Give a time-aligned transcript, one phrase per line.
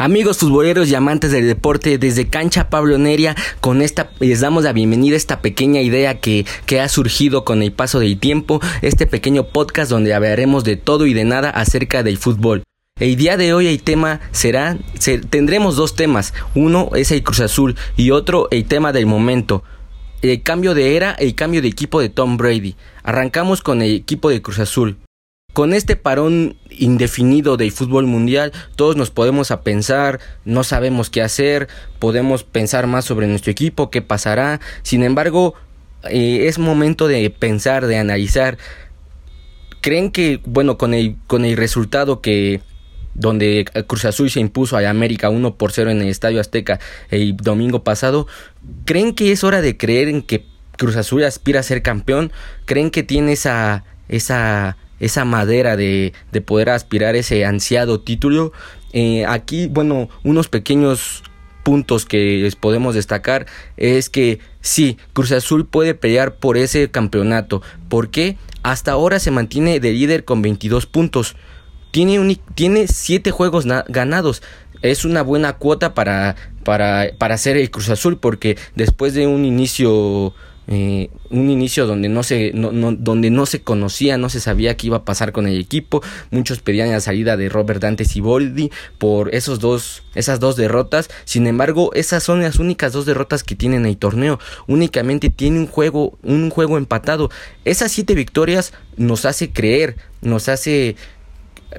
[0.00, 4.72] Amigos futboleros y amantes del deporte, desde Cancha Pablo Neria, con esta les damos la
[4.72, 9.06] bienvenida a esta pequeña idea que, que ha surgido con el paso del tiempo, este
[9.06, 12.62] pequeño podcast donde hablaremos de todo y de nada acerca del fútbol.
[12.98, 14.78] El día de hoy el tema será,
[15.28, 19.64] tendremos dos temas, uno es el Cruz Azul y otro el tema del momento.
[20.22, 22.74] El cambio de era, el cambio de equipo de Tom Brady.
[23.02, 24.96] Arrancamos con el equipo de Cruz Azul.
[25.52, 31.22] Con este parón indefinido del fútbol mundial, todos nos podemos a pensar, no sabemos qué
[31.22, 31.68] hacer,
[31.98, 34.60] podemos pensar más sobre nuestro equipo, qué pasará.
[34.82, 35.54] Sin embargo,
[36.08, 38.58] eh, es momento de pensar, de analizar.
[39.80, 42.60] ¿Creen que, bueno, con el, con el resultado que
[43.14, 46.78] donde Cruz Azul se impuso a América 1 por 0 en el Estadio Azteca
[47.10, 48.26] el domingo pasado,
[48.84, 50.46] ¿creen que es hora de creer en que
[50.78, 52.32] Cruz Azul aspira a ser campeón?
[52.66, 58.52] ¿Creen que tiene esa, esa esa madera de, de poder aspirar ese ansiado título.
[58.92, 61.22] Eh, aquí, bueno, unos pequeños
[61.62, 67.62] puntos que les podemos destacar es que sí, Cruz Azul puede pelear por ese campeonato.
[67.88, 71.36] porque Hasta ahora se mantiene de líder con 22 puntos.
[71.90, 74.42] Tiene, un, tiene 7 juegos ganados.
[74.82, 79.44] Es una buena cuota para, para, para hacer el Cruz Azul porque después de un
[79.44, 80.34] inicio
[80.72, 84.86] eh, un inicio donde no se no, donde no se conocía, no se sabía qué
[84.86, 86.00] iba a pasar con el equipo.
[86.30, 91.10] Muchos pedían la salida de Robert Dante Siboldi por esos dos esas dos derrotas.
[91.24, 94.38] Sin embargo, esas son las únicas dos derrotas que tienen el torneo.
[94.68, 97.30] Únicamente tiene un juego un juego empatado.
[97.64, 100.94] Esas siete victorias nos hace creer, nos hace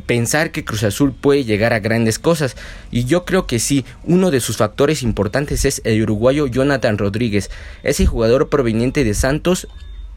[0.05, 2.55] pensar que Cruz Azul puede llegar a grandes cosas.
[2.91, 7.49] Y yo creo que sí, uno de sus factores importantes es el uruguayo Jonathan Rodríguez,
[7.83, 9.67] ese jugador proveniente de Santos.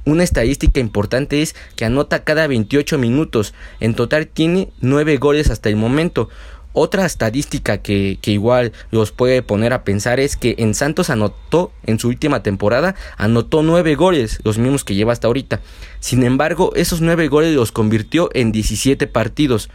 [0.07, 3.55] Una estadística importante es que anota cada 28 minutos.
[3.81, 6.29] En total tiene 9 goles hasta el momento.
[6.77, 11.71] Otra estadística que, que, igual los puede poner a pensar es que en Santos anotó
[11.87, 15.61] en su última temporada, anotó nueve goles, los mismos que lleva hasta ahorita.
[16.01, 19.71] Sin embargo, esos nueve goles los convirtió en 17 partidos.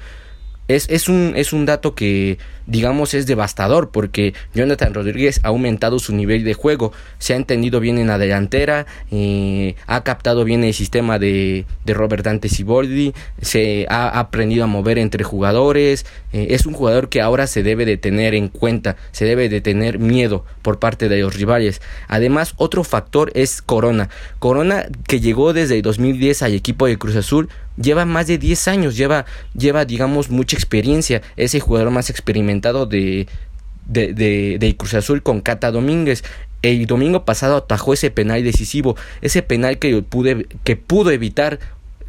[0.70, 2.38] Es, es, un, es un dato que,
[2.68, 7.80] digamos, es devastador porque Jonathan Rodríguez ha aumentado su nivel de juego, se ha entendido
[7.80, 13.14] bien en la delantera, eh, ha captado bien el sistema de, de Robert Dante Siboldi,
[13.42, 17.86] se ha aprendido a mover entre jugadores, eh, es un jugador que ahora se debe
[17.86, 21.82] de tener en cuenta, se debe de tener miedo por parte de los rivales.
[22.08, 24.10] Además, otro factor es Corona.
[24.38, 27.50] Corona que llegó desde el 2010 al equipo de Cruz Azul,
[27.82, 32.86] lleva más de 10 años, lleva, lleva digamos mucha experiencia, es el jugador más experimentado
[32.86, 33.28] de,
[33.86, 34.14] de,
[34.60, 36.24] de, Cruz Azul con Cata Domínguez.
[36.62, 41.60] El domingo pasado atajó ese penal decisivo, ese penal que, pude, que pudo evitar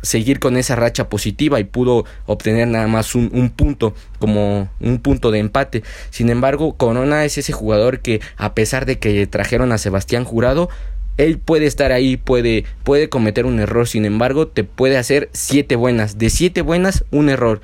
[0.02, 4.98] seguir con esa racha positiva y pudo obtener nada más un, un, punto como un
[4.98, 5.82] punto de empate.
[6.10, 10.68] Sin embargo, Corona es ese jugador que a pesar de que trajeron a Sebastián Jurado,
[11.16, 15.76] él puede estar ahí, puede, puede cometer un error, sin embargo, te puede hacer siete
[15.76, 16.18] buenas.
[16.18, 17.60] De siete buenas, un error.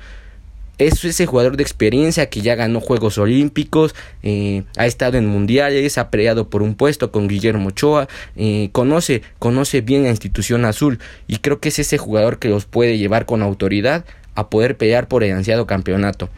[0.77, 5.97] Es ese jugador de experiencia que ya ganó Juegos Olímpicos, eh, ha estado en mundiales,
[5.97, 10.99] ha peleado por un puesto con Guillermo Ochoa, eh, conoce, conoce bien la institución azul
[11.27, 15.07] y creo que es ese jugador que los puede llevar con autoridad a poder pelear
[15.07, 16.29] por el ansiado campeonato.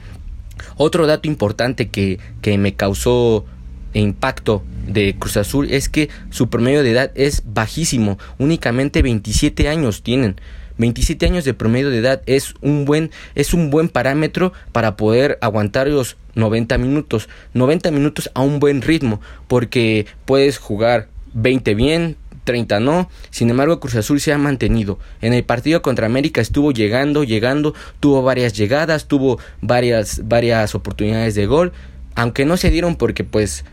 [0.77, 3.45] Otro dato importante que, que me causó
[3.93, 10.03] impacto de Cruz Azul es que su promedio de edad es bajísimo, únicamente 27 años
[10.03, 10.39] tienen.
[10.77, 15.37] 27 años de promedio de edad es un buen es un buen parámetro para poder
[15.41, 22.15] aguantar los 90 minutos, 90 minutos a un buen ritmo, porque puedes jugar 20 bien,
[22.45, 23.09] 30 no.
[23.29, 24.97] Sin embargo, Cruz Azul se ha mantenido.
[25.21, 31.35] En el partido contra América estuvo llegando, llegando, tuvo varias llegadas, tuvo varias varias oportunidades
[31.35, 31.73] de gol,
[32.15, 33.65] aunque no se dieron porque pues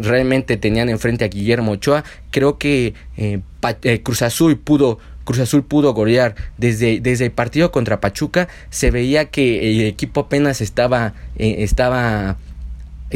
[0.00, 2.04] realmente tenían enfrente a Guillermo Ochoa.
[2.30, 3.40] Creo que eh,
[3.82, 8.90] eh, Cruz Azul pudo Cruz Azul pudo golear desde, desde el partido contra Pachuca se
[8.90, 12.38] veía que el equipo apenas estaba eh, estaba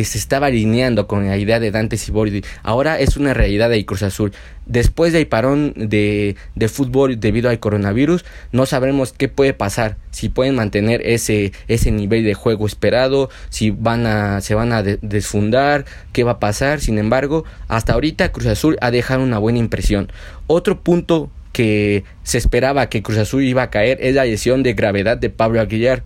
[0.04, 2.42] se estaba alineando con la idea de Dante Siboldi.
[2.62, 4.32] Ahora es una realidad de Cruz Azul.
[4.66, 9.96] Después del parón de, de, fútbol debido al coronavirus, no sabremos qué puede pasar.
[10.10, 14.82] Si pueden mantener ese, ese nivel de juego esperado, si van a, se van a
[14.82, 16.80] desfundar, qué va a pasar.
[16.80, 20.10] Sin embargo, hasta ahorita Cruz Azul ha dejado una buena impresión.
[20.48, 24.74] Otro punto que se esperaba que Cruz Azul iba a caer es la lesión de
[24.74, 26.02] gravedad de Pablo Aguilar.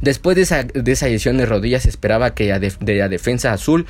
[0.00, 3.86] Después de esa, de esa lesión de rodillas esperaba que de, la defensa azul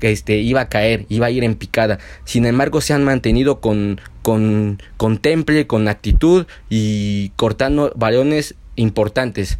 [0.00, 1.98] este, iba a caer, iba a ir en picada.
[2.24, 9.58] Sin embargo, se han mantenido con, con, con temple, con actitud y cortando balones importantes.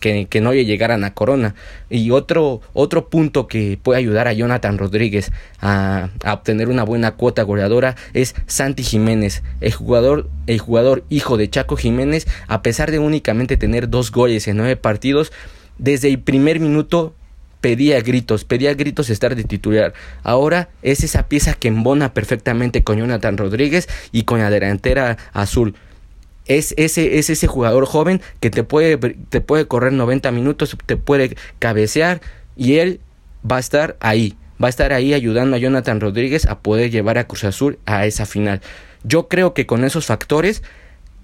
[0.00, 1.54] Que, que, no le llegaran a Corona.
[1.90, 7.12] Y otro, otro punto que puede ayudar a Jonathan Rodríguez a, a, obtener una buena
[7.12, 12.90] cuota goleadora es Santi Jiménez, el jugador, el jugador hijo de Chaco Jiménez, a pesar
[12.90, 15.32] de únicamente tener dos goles en nueve partidos,
[15.78, 17.14] desde el primer minuto
[17.60, 19.92] pedía gritos, pedía gritos estar de titular.
[20.22, 25.74] Ahora es esa pieza que embona perfectamente con Jonathan Rodríguez y con la delantera azul.
[26.46, 30.96] Es ese, es ese jugador joven que te puede, te puede correr 90 minutos, te
[30.96, 32.20] puede cabecear
[32.56, 33.00] y él
[33.50, 34.36] va a estar ahí.
[34.62, 38.06] Va a estar ahí ayudando a Jonathan Rodríguez a poder llevar a Cruz Azul a
[38.06, 38.60] esa final.
[39.04, 40.62] Yo creo que con esos factores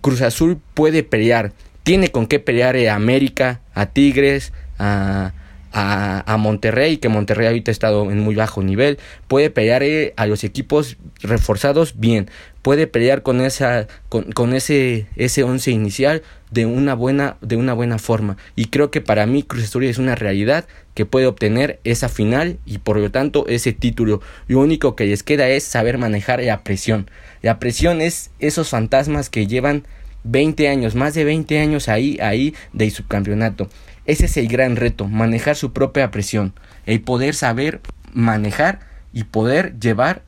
[0.03, 1.53] Cruz Azul puede pelear.
[1.83, 5.33] Tiene con qué pelear a América, a Tigres, a,
[5.73, 8.99] a, Monterrey, que Monterrey ahorita ha estado en muy bajo nivel,
[9.29, 12.31] puede pelear eh, a los equipos reforzados bien,
[12.63, 17.99] puede pelear con esa con, ese ese once inicial de una buena de una buena
[17.99, 18.37] forma.
[18.57, 22.59] Y creo que para mí Cruz Azul es una realidad que puede obtener esa final
[22.67, 24.21] y por lo tanto ese título.
[24.49, 27.11] Lo único que les queda es saber manejar la presión.
[27.41, 29.87] La presión es esos fantasmas que llevan
[30.25, 33.69] 20 años más de 20 años ahí ahí del subcampeonato
[34.05, 36.55] ese es el gran reto, manejar su propia presión,
[36.87, 37.81] el poder saber
[38.13, 38.81] manejar
[39.13, 40.23] y poder llevar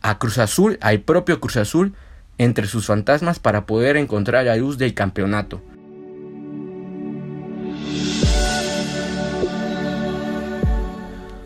[0.00, 1.94] a Cruz Azul, al propio Cruz Azul,
[2.38, 5.60] entre sus fantasmas para poder encontrar la luz del campeonato.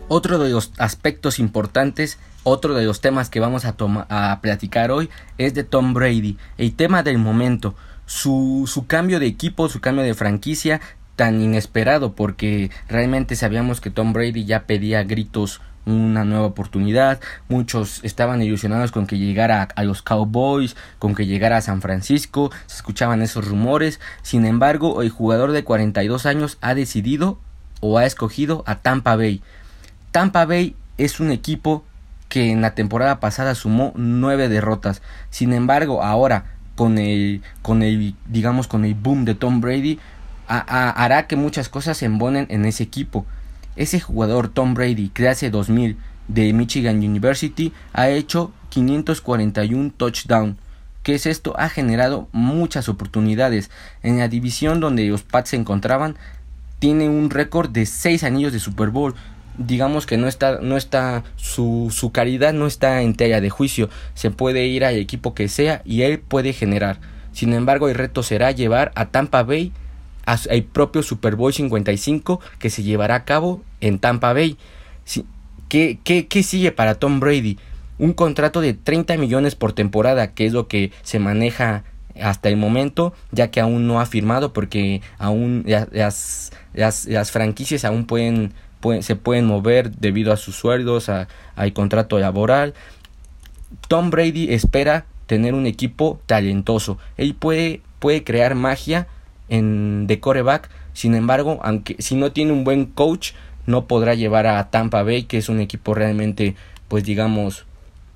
[0.07, 3.75] Otro de los aspectos importantes, otro de los temas que vamos a,
[4.09, 5.09] a platicar hoy
[5.39, 7.75] es de Tom Brady, el tema del momento,
[8.05, 10.81] su, su cambio de equipo, su cambio de franquicia
[11.15, 17.19] tan inesperado porque realmente sabíamos que Tom Brady ya pedía gritos una nueva oportunidad.
[17.49, 22.51] Muchos estaban ilusionados con que llegara a, los Cowboys, con que llegara a San Francisco.
[22.67, 23.99] Se escuchaban esos rumores.
[24.21, 27.39] Sin embargo, el jugador de 42 años ha decidido
[27.81, 29.41] o ha escogido a Tampa Bay.
[30.11, 31.83] Tampa Bay es un equipo
[32.29, 35.01] que en la temporada pasada sumó nueve derrotas.
[35.29, 36.45] Sin embargo, ahora
[36.75, 39.99] con el con el digamos con el boom de Tom Brady
[40.47, 43.25] hará que muchas cosas se embonen en ese equipo.
[43.75, 45.97] Ese jugador Tom Brady, que hace 2000
[46.27, 50.57] de Michigan University, ha hecho 541 touchdowns.
[51.03, 51.53] ¿Qué es esto?
[51.57, 53.69] Ha generado muchas oportunidades.
[54.03, 56.15] En la división donde los Pats se encontraban,
[56.79, 59.15] tiene un récord de 6 anillos de Super Bowl.
[59.57, 63.89] Digamos que no está, no está, su, su calidad no está en tela de juicio.
[64.13, 66.99] Se puede ir al equipo que sea y él puede generar.
[67.33, 69.73] Sin embargo, el reto será llevar a Tampa Bay
[70.49, 74.57] el propio Super Bowl 55 que se llevará a cabo en Tampa Bay.
[75.69, 77.57] ¿Qué, qué, sigue para Tom Brady?
[77.97, 81.83] Un contrato de 30 millones por temporada, que es lo que se maneja
[82.21, 88.05] hasta el momento, ya que aún no ha firmado porque aún las, las, franquicias aún
[88.05, 92.75] pueden, pueden, se pueden mover debido a sus sueldos, a, al contrato laboral.
[93.87, 96.99] Tom Brady espera tener un equipo talentoso.
[97.17, 99.07] Él puede, puede crear magia
[99.49, 100.69] en, de coreback.
[100.93, 103.31] Sin embargo, aunque si no tiene un buen coach,
[103.65, 106.55] no podrá llevar a Tampa Bay, que es un equipo realmente,
[106.87, 107.65] pues digamos,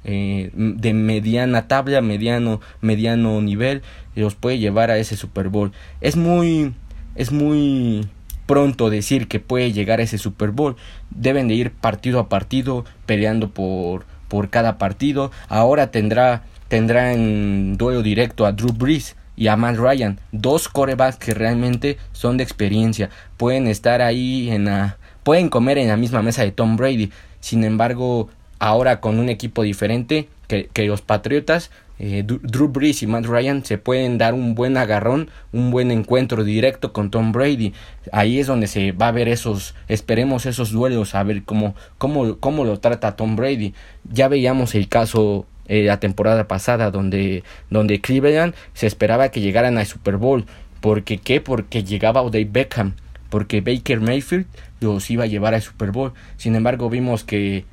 [0.03, 3.81] eh, de mediana tabla, mediano, mediano nivel,
[4.15, 5.71] los puede llevar a ese Super Bowl.
[6.01, 6.73] Es muy,
[7.15, 8.07] es muy
[8.45, 10.75] pronto decir que puede llegar a ese Super Bowl.
[11.09, 15.31] Deben de ir partido a partido, peleando por, por cada partido.
[15.49, 21.17] Ahora tendrá, tendrá en duelo directo a Drew Brees y a Matt Ryan, dos corebacks
[21.17, 26.21] que realmente son de experiencia, pueden estar ahí en la, pueden comer en la misma
[26.21, 27.11] mesa de Tom Brady.
[27.39, 28.29] Sin embargo,
[28.59, 33.65] ahora con un equipo diferente que, que los Patriotas, eh, Drew Brees y Matt Ryan
[33.65, 37.73] se pueden dar un buen agarrón, un buen encuentro directo con Tom Brady.
[38.11, 42.37] Ahí es donde se va a ver esos, esperemos esos duelos, a ver cómo, cómo,
[42.37, 43.73] cómo lo trata Tom Brady.
[44.11, 49.77] Ya veíamos el caso eh, la temporada pasada donde, donde Cleveland se esperaba que llegaran
[49.77, 50.45] al Super Bowl.
[50.81, 51.41] ¿Por qué?
[51.41, 52.93] Porque llegaba Odell Beckham,
[53.29, 54.45] porque Baker Mayfield
[54.79, 56.13] los iba a llevar al Super Bowl.
[56.37, 57.65] Sin embargo, vimos que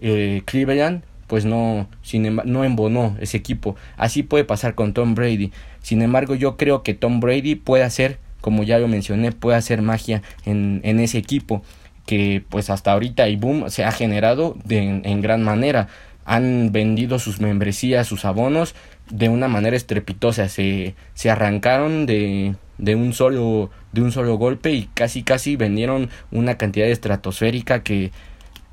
[0.00, 3.76] eh, Cleveland pues no, sin no embonó ese equipo.
[3.96, 5.52] Así puede pasar con Tom Brady.
[5.80, 9.80] Sin embargo, yo creo que Tom Brady puede hacer, como ya lo mencioné, puede hacer
[9.80, 11.62] magia en, en ese equipo
[12.04, 15.86] que pues hasta ahorita y boom se ha generado de, en gran manera
[16.24, 18.74] han vendido sus membresías, sus abonos
[19.10, 24.72] de una manera estrepitosa, se, se arrancaron de, de un solo de un solo golpe
[24.72, 28.12] y casi casi vendieron una cantidad estratosférica que,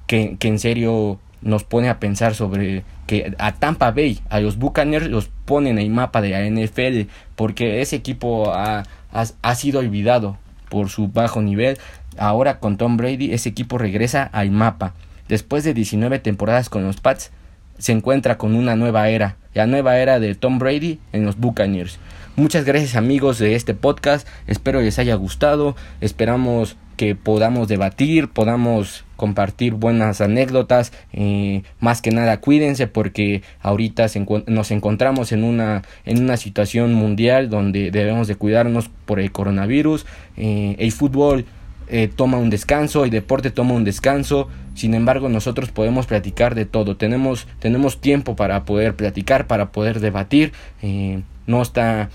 [0.06, 4.58] que, que en serio nos pone a pensar sobre que a Tampa Bay, a los
[4.58, 9.56] Buccaneers los ponen en el mapa de la NFL porque ese equipo ha, ha, ha
[9.56, 10.38] sido olvidado
[10.70, 11.78] por su bajo nivel.
[12.18, 14.94] Ahora con Tom Brady ese equipo regresa al mapa.
[15.30, 17.32] Después de 19 temporadas con los Pats,
[17.78, 22.00] se encuentra con una nueva era, la nueva era de Tom Brady en los Buccaneers.
[22.36, 29.06] Muchas gracias amigos de este podcast, espero les haya gustado, esperamos que podamos debatir, podamos
[29.16, 34.08] compartir buenas anécdotas, eh, más que nada cuídense porque ahorita
[34.48, 40.06] nos encontramos en una, en una situación mundial donde debemos de cuidarnos por el coronavirus,
[40.38, 41.46] eh, el fútbol
[41.90, 46.66] eh, toma un descanso, el deporte toma un descanso, sin embargo nosotros podemos platicar de
[46.66, 52.10] todo, tenemos, tenemos tiempo para poder platicar, para poder debatir, eh, no está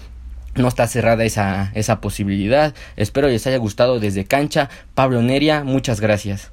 [0.54, 2.74] no está cerrada esa, esa posibilidad.
[2.96, 4.68] Espero les haya gustado desde cancha.
[4.94, 6.52] Pablo Neria, muchas gracias.